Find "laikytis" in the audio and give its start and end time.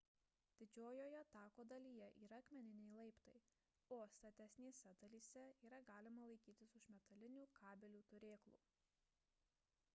6.31-6.73